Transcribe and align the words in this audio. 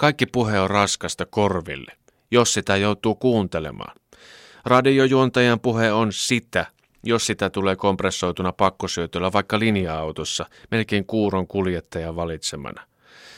Kaikki 0.00 0.26
puhe 0.26 0.60
on 0.60 0.70
raskasta 0.70 1.26
korville, 1.26 1.92
jos 2.30 2.52
sitä 2.52 2.76
joutuu 2.76 3.14
kuuntelemaan. 3.14 3.96
Radiojuontajan 4.64 5.60
puhe 5.60 5.92
on 5.92 6.12
sitä, 6.12 6.66
jos 7.02 7.26
sitä 7.26 7.50
tulee 7.50 7.76
kompressoituna 7.76 8.52
pakkosyötöllä 8.52 9.32
vaikka 9.32 9.58
linja-autossa, 9.58 10.46
melkein 10.70 11.06
kuuron 11.06 11.46
kuljettajan 11.46 12.16
valitsemana. 12.16 12.82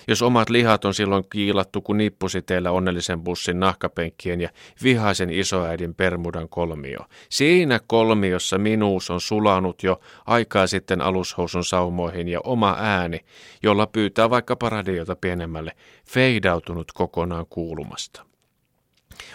Jos 0.08 0.22
omat 0.22 0.50
lihat 0.50 0.84
on 0.84 0.94
silloin 0.94 1.24
kiilattu 1.30 1.80
kuin 1.82 1.98
nippusiteillä 1.98 2.70
onnellisen 2.70 3.20
bussin 3.20 3.60
nahkapenkkien 3.60 4.40
ja 4.40 4.48
vihaisen 4.82 5.30
isoäidin 5.30 5.94
permudan 5.94 6.48
kolmio. 6.48 6.98
Siinä 7.28 7.80
kolmiossa 7.86 8.58
minuus 8.58 9.10
on 9.10 9.20
sulanut 9.20 9.82
jo 9.82 10.00
aikaa 10.26 10.66
sitten 10.66 11.00
alushousun 11.00 11.64
saumoihin 11.64 12.28
ja 12.28 12.40
oma 12.44 12.76
ääni, 12.78 13.20
jolla 13.62 13.86
pyytää 13.86 14.30
vaikka 14.30 14.56
paradiota 14.56 15.16
pienemmälle, 15.16 15.72
feidautunut 16.06 16.92
kokonaan 16.92 17.46
kuulumasta. 17.50 18.26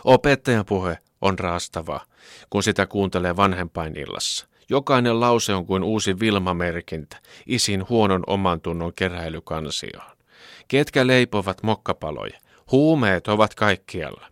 Opettajan 0.03 0.65
puhe 0.65 0.97
on 1.21 1.39
raastavaa, 1.39 2.05
kun 2.49 2.63
sitä 2.63 2.85
kuuntelee 2.85 3.35
vanhempainillassa. 3.35 4.47
Jokainen 4.69 5.19
lause 5.19 5.53
on 5.53 5.65
kuin 5.65 5.83
uusi 5.83 6.19
Vilma-merkintä, 6.19 7.17
isin 7.45 7.89
huonon 7.89 8.23
oman 8.27 8.61
tunnon 8.61 8.93
keräilykansioon. 8.93 10.16
Ketkä 10.67 11.07
leipovat 11.07 11.63
mokkapaloja? 11.63 12.39
Huumeet 12.71 13.27
ovat 13.27 13.55
kaikkialla. 13.55 14.27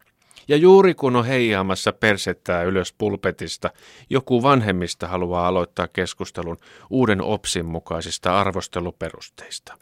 Ja 0.48 0.58
juuri 0.58 0.94
kun 0.94 1.16
on 1.16 1.26
heijaamassa 1.26 1.94
persettää 1.94 2.64
ylös 2.64 2.94
pulpetista, 2.94 3.70
joku 4.10 4.44
vanhemmista 4.44 5.08
haluaa 5.08 5.48
aloittaa 5.48 5.88
keskustelun 5.88 6.58
uuden 6.90 7.22
OPSin 7.22 7.66
mukaisista 7.66 8.40
arvosteluperusteista. 8.40 9.78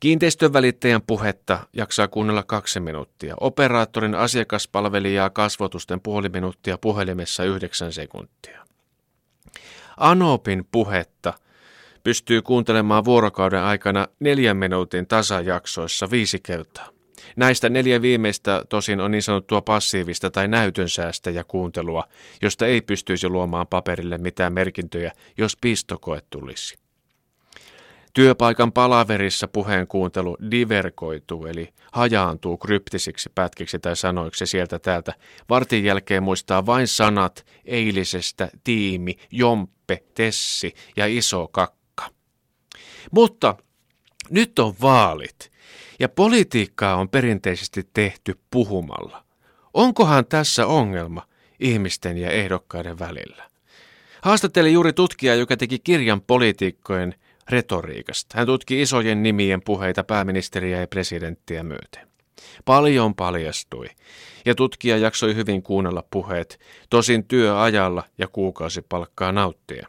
Kiinteistönvälittäjän 0.00 1.02
puhetta 1.02 1.58
jaksaa 1.72 2.08
kuunnella 2.08 2.42
kaksi 2.42 2.80
minuuttia. 2.80 3.34
Operaattorin 3.40 4.14
asiakaspalvelijaa 4.14 5.30
kasvotusten 5.30 6.00
puoli 6.00 6.28
minuuttia 6.28 6.78
puhelimessa 6.78 7.44
yhdeksän 7.44 7.92
sekuntia. 7.92 8.64
Anopin 9.96 10.68
puhetta 10.72 11.32
pystyy 12.04 12.42
kuuntelemaan 12.42 13.04
vuorokauden 13.04 13.62
aikana 13.62 14.06
neljän 14.20 14.56
minuutin 14.56 15.06
tasajaksoissa 15.06 16.10
viisi 16.10 16.38
kertaa. 16.42 16.88
Näistä 17.36 17.68
neljä 17.68 18.02
viimeistä 18.02 18.62
tosin 18.68 19.00
on 19.00 19.10
niin 19.10 19.22
sanottua 19.22 19.62
passiivista 19.62 20.30
tai 20.30 20.48
näytönsäästä 20.48 21.30
ja 21.30 21.44
kuuntelua, 21.44 22.04
josta 22.42 22.66
ei 22.66 22.80
pystyisi 22.80 23.28
luomaan 23.28 23.66
paperille 23.66 24.18
mitään 24.18 24.52
merkintöjä, 24.52 25.12
jos 25.38 25.56
pistokoe 25.60 26.22
tulisi. 26.30 26.78
Työpaikan 28.14 28.72
palaverissa 28.72 29.48
puheen 29.48 29.86
kuuntelu 29.86 30.36
diverkoituu, 30.50 31.46
eli 31.46 31.68
hajaantuu 31.92 32.56
kryptisiksi 32.56 33.30
pätkiksi 33.34 33.78
tai 33.78 33.96
sanoiksi 33.96 34.46
sieltä 34.46 34.78
täältä. 34.78 35.14
Vartin 35.48 35.84
jälkeen 35.84 36.22
muistaa 36.22 36.66
vain 36.66 36.88
sanat 36.88 37.46
eilisestä, 37.64 38.48
tiimi, 38.64 39.16
jomppe, 39.30 40.02
tessi 40.14 40.74
ja 40.96 41.06
iso 41.06 41.48
kakka. 41.48 41.77
Mutta 43.10 43.56
nyt 44.30 44.58
on 44.58 44.74
vaalit, 44.82 45.52
ja 46.00 46.08
politiikkaa 46.08 46.96
on 46.96 47.08
perinteisesti 47.08 47.88
tehty 47.94 48.38
puhumalla. 48.50 49.24
Onkohan 49.74 50.26
tässä 50.26 50.66
ongelma 50.66 51.26
ihmisten 51.60 52.18
ja 52.18 52.30
ehdokkaiden 52.30 52.98
välillä? 52.98 53.48
Haastattelin 54.22 54.72
juuri 54.72 54.92
tutkija, 54.92 55.34
joka 55.34 55.56
teki 55.56 55.78
kirjan 55.78 56.20
poliitikkojen– 56.20 57.14
retoriikasta. 57.48 58.38
Hän 58.38 58.46
tutki 58.46 58.82
isojen 58.82 59.22
nimien 59.22 59.62
puheita 59.62 60.04
pääministeriä 60.04 60.80
ja 60.80 60.86
presidenttiä 60.86 61.62
myöten. 61.62 62.08
Paljon 62.64 63.14
paljastui, 63.14 63.86
ja 64.44 64.54
tutkija 64.54 64.96
jaksoi 64.96 65.34
hyvin 65.34 65.62
kuunnella 65.62 66.04
puheet, 66.10 66.60
tosin 66.90 67.24
työajalla 67.24 68.04
ja 68.18 68.28
kuukausipalkkaa 68.28 69.32
nauttia. 69.32 69.88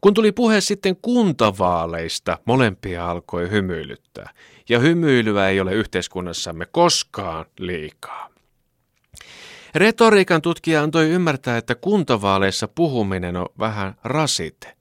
Kun 0.00 0.14
tuli 0.14 0.32
puhe 0.32 0.60
sitten 0.60 0.96
kuntavaaleista, 1.02 2.38
molempia 2.44 3.10
alkoi 3.10 3.50
hymyilyttää, 3.50 4.30
ja 4.68 4.78
hymyilyä 4.78 5.48
ei 5.48 5.60
ole 5.60 5.74
yhteiskunnassamme 5.74 6.66
koskaan 6.66 7.44
liikaa. 7.58 8.28
Retoriikan 9.74 10.42
tutkija 10.42 10.82
antoi 10.82 11.10
ymmärtää, 11.10 11.56
että 11.56 11.74
kuntavaaleissa 11.74 12.68
puhuminen 12.68 13.36
on 13.36 13.46
vähän 13.58 13.94
rasite. 14.04 14.76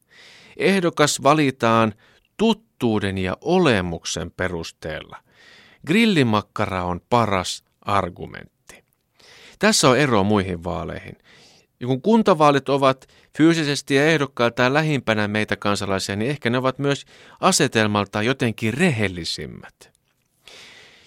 Ehdokas 0.57 1.23
valitaan 1.23 1.94
tuttuuden 2.38 3.18
ja 3.18 3.38
olemuksen 3.41 4.31
perusteella. 4.31 5.18
Grillimakkara 5.88 6.84
on 6.84 7.02
paras 7.09 7.63
argumentti. 7.81 8.84
Tässä 9.59 9.90
on 9.90 9.97
ero 9.97 10.23
muihin 10.23 10.63
vaaleihin. 10.63 11.18
Ja 11.81 11.88
kun 11.88 12.02
kuntavaalit 12.02 12.69
ovat 12.69 13.08
fyysisesti 13.38 13.96
ja 13.96 14.08
ehdokkailtaan 14.08 14.74
lähimpänä 14.74 15.28
meitä 15.28 15.56
kansalaisia, 15.56 16.16
niin 16.16 16.31
ehkä 16.31 16.50
ne 16.50 16.58
ovat 16.58 16.80
myös 16.80 17.06
asetelmaltaan 17.40 18.25
jotenkin 18.25 18.74
rehellisimmät. 18.74 19.91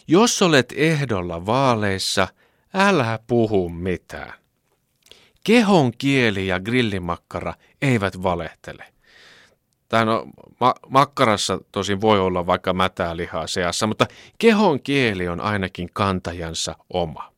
Jos 0.08 0.42
olet 0.42 0.72
ehdolla 0.76 1.46
vaaleissa, 1.46 2.28
älä 2.74 3.18
puhu 3.26 3.68
mitään. 3.68 4.32
Kehon 5.44 5.92
kieli 5.98 6.46
ja 6.46 6.60
grillimakkara 6.60 7.54
eivät 7.82 8.22
valehtele. 8.22 8.84
Tai 9.88 10.04
no, 10.04 10.26
ma- 10.60 10.74
makkarassa 10.88 11.58
tosin 11.72 12.00
voi 12.00 12.20
olla 12.20 12.46
vaikka 12.46 12.72
mätää 12.72 13.16
lihaa 13.16 13.46
seassa, 13.46 13.86
mutta 13.86 14.06
kehon 14.38 14.80
kieli 14.82 15.28
on 15.28 15.40
ainakin 15.40 15.88
kantajansa 15.92 16.74
oma. 16.92 17.33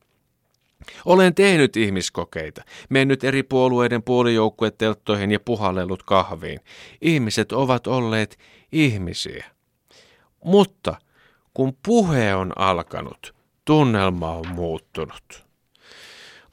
Olen 1.05 1.35
tehnyt 1.35 1.77
ihmiskokeita, 1.77 2.63
mennyt 2.89 3.23
eri 3.23 3.43
puolueiden 3.43 4.03
puolijoukkuetelttoihin 4.03 5.31
ja 5.31 5.39
puhallellut 5.39 6.03
kahviin. 6.03 6.59
Ihmiset 7.01 7.51
ovat 7.51 7.87
olleet 7.87 8.39
ihmisiä. 8.71 9.45
Mutta 10.43 10.95
kun 11.53 11.77
puhe 11.85 12.35
on 12.35 12.53
alkanut, 12.55 13.35
tunnelma 13.65 14.31
on 14.31 14.47
muuttunut. 14.47 15.45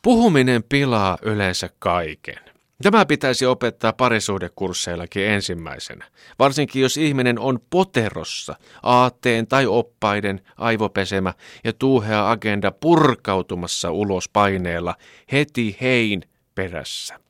Puhuminen 0.03 0.63
pilaa 0.63 1.19
yleensä 1.23 1.71
kaiken. 1.79 2.54
Tämä 2.85 3.07
pitäisi 3.07 3.47
opettaa 3.47 3.93
parisuudekursseillakin 3.93 5.27
ensimmäisenä, 5.27 6.05
varsinkin 6.39 6.83
jos 6.83 6.97
ihminen 6.97 7.39
on 7.39 7.61
poterossa, 7.71 8.57
aatteen 8.83 9.47
tai 9.47 9.67
oppaiden 9.67 10.41
aivopesemä 10.57 11.35
ja 11.65 11.73
tuuhea 11.73 12.31
agenda 12.31 12.73
purkautumassa 12.73 13.91
ulos 13.91 14.29
paineella 14.29 14.95
heti 15.33 15.77
hein 15.81 16.23
perässä. 16.55 17.21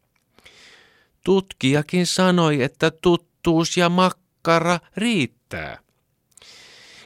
Tutkijakin 1.25 2.07
sanoi, 2.07 2.63
että 2.63 2.91
tuttuus 2.91 3.77
ja 3.77 3.89
makkara 3.89 4.79
riittää. 4.97 5.79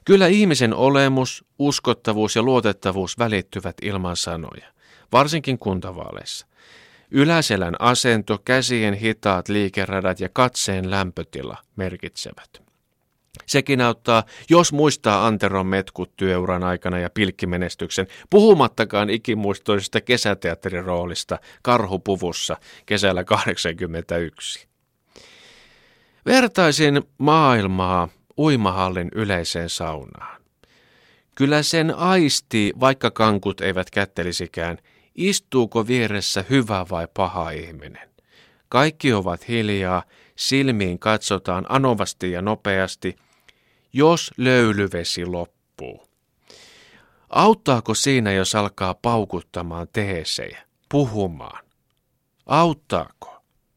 Kyllä 0.05 0.27
ihmisen 0.27 0.75
olemus, 0.75 1.45
uskottavuus 1.59 2.37
ja 2.37 2.43
luotettavuus 2.43 3.19
välittyvät 3.19 3.77
ilman 3.83 4.17
sanoja, 4.17 4.67
varsinkin 5.13 5.59
kuntavaaleissa. 5.59 6.48
Yläselän 7.11 7.77
asento, 7.79 8.39
käsien 8.45 8.95
hitaat 8.95 9.49
liikeradat 9.49 10.21
ja 10.21 10.29
katseen 10.29 10.91
lämpötila 10.91 11.57
merkitsevät. 11.77 12.69
Sekin 13.47 13.81
auttaa, 13.81 14.25
jos 14.51 14.73
muistaa 14.73 15.27
Anteron 15.27 15.67
metkut 15.67 16.17
työuran 16.17 16.65
aikana 16.65 16.99
ja 16.99 17.11
pilkkimenestyksen, 17.11 18.07
puhumattakaan 18.31 19.11
ikimuistoisesta 19.11 20.01
kesäteatteriroolista 20.01 21.39
karhupuvussa 21.63 22.57
kesällä 22.87 23.25
81. 23.25 24.69
Vertaisin 26.27 27.03
maailmaa 27.19 28.09
uimahallin 28.39 29.09
yleiseen 29.15 29.69
saunaan. 29.69 30.43
Kyllä 31.35 31.63
sen 31.63 31.95
aistii, 31.95 32.73
vaikka 32.81 33.11
kankut 33.11 33.61
eivät 33.61 33.91
kättelisikään, 33.91 34.79
Istuuko 35.19 35.87
vieressä 35.87 36.45
hyvä 36.51 36.87
vai 36.91 37.09
paha 37.15 37.51
ihminen? 37.51 38.09
Kaikki 38.69 39.13
ovat 39.13 39.49
hiljaa, 39.49 40.03
silmiin 40.37 40.99
katsotaan 40.99 41.67
anovasti 41.69 42.31
ja 42.31 42.43
nopeasti, 42.43 43.17
jos 43.93 44.31
löylyvesi 44.37 45.27
loppuu. 45.27 46.09
Auttaako 47.31 47.95
siinä, 47.95 48.33
jos 48.33 48.55
alkaa 48.55 48.95
paukuttamaan 48.95 49.89
teesejä, 49.93 50.63
puhumaan? 50.89 51.65
Auttaako? 52.47 53.18